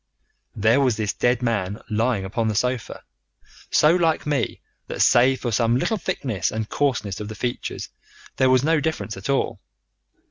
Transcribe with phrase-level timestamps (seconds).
[0.55, 3.03] "There was this dead man lying upon the sofa,
[3.69, 7.89] so like me that save for some little thickness and coarseness of the features
[8.37, 9.59] there was no difference at all.